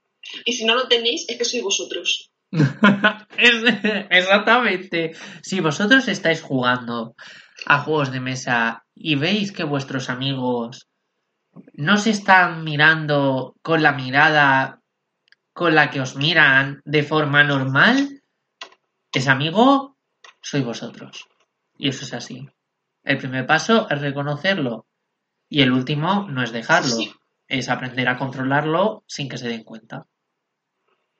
[0.45, 2.31] Y si no lo tenéis, es que sois vosotros.
[3.37, 5.13] Exactamente.
[5.41, 7.15] Si vosotros estáis jugando
[7.65, 10.87] a juegos de mesa y veis que vuestros amigos
[11.73, 14.81] no se están mirando con la mirada
[15.53, 18.21] con la que os miran de forma normal,
[19.11, 19.97] ese amigo
[20.41, 21.27] sois vosotros.
[21.77, 22.47] Y eso es así.
[23.03, 24.85] El primer paso es reconocerlo
[25.49, 27.13] y el último no es dejarlo, Sí.
[27.47, 30.05] es aprender a controlarlo sin que se den cuenta.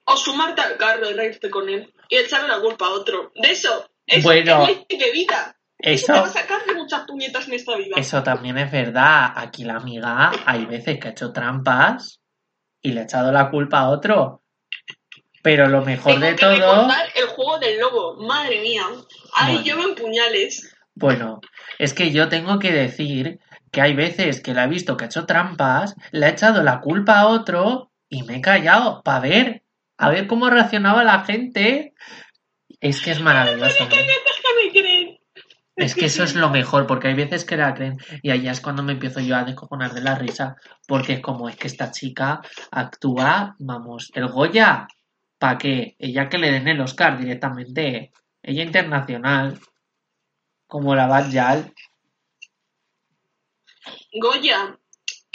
[0.04, 1.92] O sumarte al carro y reírte con él.
[2.08, 3.32] Y echarle la culpa a otro.
[3.34, 3.90] De eso.
[4.06, 4.62] Eso Bueno.
[4.66, 5.56] es ley de vida.
[5.82, 7.94] Eso Eso, te va a sacar de muchas puñetas en esta vida.
[7.96, 9.32] Eso también es verdad.
[9.34, 12.20] Aquí la amiga hay veces que ha hecho trampas
[12.80, 14.42] y le ha echado la culpa a otro.
[15.42, 18.16] Pero lo mejor Tengo de que todo, el juego del lobo.
[18.26, 18.84] Madre mía.
[19.34, 19.64] Ahí Bueno.
[19.64, 20.74] llueven puñales.
[20.94, 21.40] bueno,
[21.78, 23.40] es que yo tengo que decir
[23.72, 26.80] que hay veces que la he visto que ha hecho trampas, le ha echado la
[26.80, 29.62] culpa a otro y me he callado para ver,
[29.96, 31.94] a ver cómo reaccionaba la gente.
[32.80, 33.88] Es que es maravilloso.
[35.74, 38.60] Es que eso es lo mejor, porque hay veces que la creen y allá es
[38.60, 40.56] cuando me empiezo yo a descojonar de la risa,
[40.86, 44.86] porque es como es que esta chica actúa, vamos, el Goya,
[45.38, 45.96] ¿para qué?
[45.98, 49.58] Ella que le den el Oscar directamente, ella internacional,
[50.66, 51.74] como la Bad Yal.
[54.12, 54.78] Goya.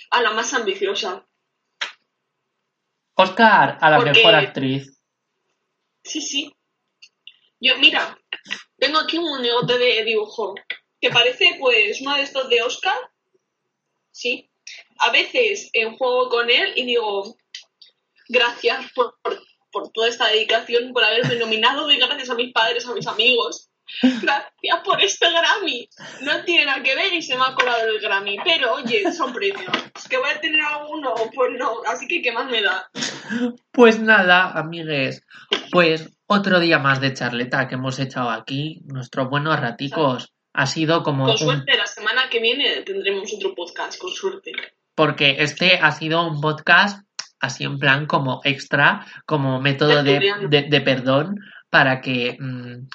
[0.09, 1.25] A la más ambiciosa.
[3.15, 5.01] Oscar a la Porque- mejor actriz.
[6.03, 6.55] Sí, sí.
[7.59, 8.16] Yo, mira.
[8.77, 10.55] Tengo aquí un negote de dibujo.
[10.99, 12.97] Que parece, pues, uno de estos de Oscar.
[14.11, 14.49] Sí.
[14.99, 17.35] A veces eh, juego con él y digo,
[18.27, 19.15] gracias por,
[19.71, 23.69] por, toda esta dedicación, por haberme nominado, y gracias a mis padres, a mis amigos.
[24.01, 25.87] Gracias por este Grammy.
[26.21, 28.37] No tiene nada que ver y se me ha colado el Grammy.
[28.43, 29.71] Pero oye, son premios.
[30.09, 31.81] Que voy a tener alguno, pues no.
[31.85, 32.89] Así que, ¿qué más me da?
[33.71, 35.21] Pues nada, amigues,
[35.71, 40.31] pues otro día más de charleta que hemos echado aquí, nuestros buenos raticos.
[40.53, 44.51] Ha sido como Con un suerte, la semana que viene tendremos otro podcast, con suerte.
[44.95, 47.05] porque este ha sido un podcast
[47.39, 52.87] así en plan como extra, como método de- de perdón para que mm,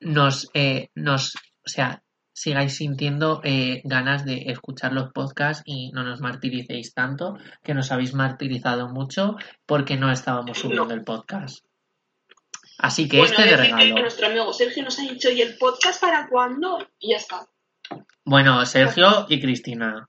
[0.00, 2.02] nos, eh, nos, o sea,
[2.32, 7.92] sigáis sintiendo eh, ganas de escuchar los podcasts y no nos martiricéis tanto, que nos
[7.92, 11.64] habéis martirizado mucho porque no estábamos subiendo el podcast.
[12.78, 14.00] Así que bueno, este de decir que regalo.
[14.02, 16.78] nuestro amigo Sergio nos ha dicho, ¿y el podcast para cuándo?
[16.98, 17.46] Y ya está.
[18.24, 20.08] Bueno, Sergio y Cristina,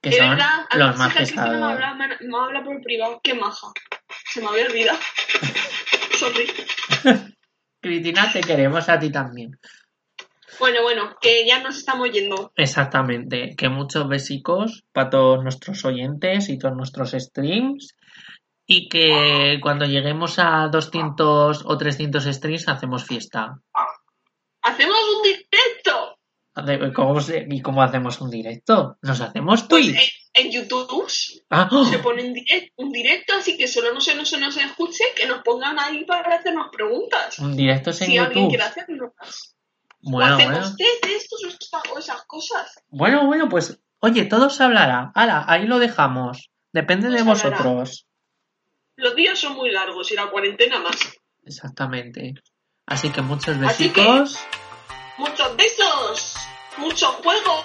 [0.00, 1.72] que de son verdad, los más Cristina me pesados.
[1.72, 3.66] habla, me habla por privado, qué maja.
[4.32, 4.98] se me había olvidado.
[6.18, 6.46] Sorry.
[7.80, 9.58] Cristina, te queremos a ti también.
[10.58, 12.52] Bueno, bueno, que ya nos estamos yendo.
[12.56, 13.54] Exactamente.
[13.56, 17.94] Que muchos besicos para todos nuestros oyentes y todos nuestros streams.
[18.66, 23.60] Y que cuando lleguemos a 200 o 300 streams hacemos fiesta.
[24.62, 26.92] ¡Hacemos un directo!
[26.94, 28.96] ¿Cómo se- ¿Y cómo hacemos un directo?
[29.02, 30.20] ¿Nos hacemos Pues Twitch?
[30.34, 31.06] en, en YouTube
[31.50, 31.84] Ah, ¡oh!
[31.84, 35.04] se pone un, direct- un directo, así que solo no se, no se nos escuche,
[35.14, 37.38] que nos pongan ahí para hacernos preguntas.
[37.38, 38.48] Un directo es en Si alguien YouTube.
[38.48, 39.12] quiere hacernos.
[39.20, 40.76] o Bueno, hacemos bueno.
[40.76, 41.40] test de estos
[41.94, 42.74] o esas cosas.
[42.88, 45.12] Bueno, bueno, pues, oye, todo se hablará.
[45.14, 46.50] Hala, ahí lo dejamos.
[46.72, 47.58] Depende de hablará.
[48.96, 50.96] Los días son muy largos y la cuarentena más.
[51.44, 52.34] Exactamente.
[52.86, 54.38] Así que muchos que- besicos.
[55.18, 56.36] Muchos besos,
[56.76, 57.64] mucho juego.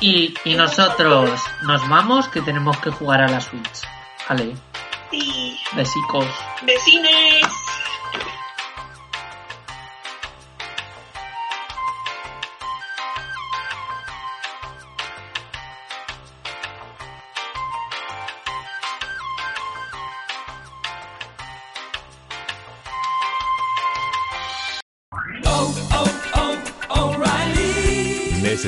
[0.00, 3.82] Y, y nosotros nos vamos que tenemos que jugar a la Switch.
[4.28, 4.54] Vale,
[5.10, 6.26] Y besicos.
[6.62, 7.42] vecines.